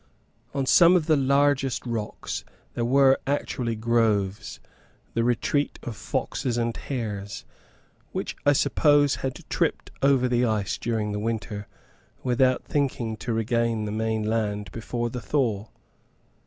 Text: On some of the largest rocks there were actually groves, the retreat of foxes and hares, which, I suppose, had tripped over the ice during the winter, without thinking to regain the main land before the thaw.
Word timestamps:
On 0.55 0.65
some 0.65 0.95
of 0.95 1.05
the 1.05 1.15
largest 1.15 1.85
rocks 1.85 2.43
there 2.73 2.83
were 2.83 3.19
actually 3.27 3.75
groves, 3.75 4.59
the 5.13 5.23
retreat 5.23 5.77
of 5.83 5.95
foxes 5.95 6.57
and 6.57 6.75
hares, 6.75 7.45
which, 8.11 8.35
I 8.43 8.53
suppose, 8.53 9.17
had 9.17 9.47
tripped 9.47 9.91
over 10.01 10.27
the 10.27 10.43
ice 10.43 10.79
during 10.79 11.11
the 11.11 11.19
winter, 11.19 11.67
without 12.23 12.63
thinking 12.63 13.15
to 13.17 13.31
regain 13.33 13.85
the 13.85 13.91
main 13.91 14.23
land 14.23 14.71
before 14.71 15.11
the 15.11 15.21
thaw. 15.21 15.67